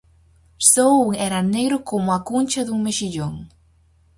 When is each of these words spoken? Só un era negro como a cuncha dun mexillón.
Só 0.71 0.87
un 1.05 1.09
era 1.27 1.39
negro 1.55 1.77
como 1.89 2.09
a 2.17 2.19
cuncha 2.29 2.61
dun 2.67 2.79
mexillón. 2.87 3.35